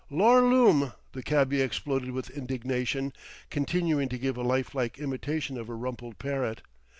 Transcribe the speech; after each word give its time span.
"Lor' 0.09 0.41
lumme!" 0.41 0.93
The 1.11 1.21
cabby 1.21 1.61
exploded 1.61 2.09
with 2.09 2.31
indignation, 2.31 3.13
continuing 3.51 4.09
to 4.09 4.17
give 4.17 4.35
a 4.35 4.41
lifelike 4.41 4.97
imitation 4.97 5.59
of 5.59 5.69
a 5.69 5.75
rumpled 5.75 6.17
parrot. 6.17 6.63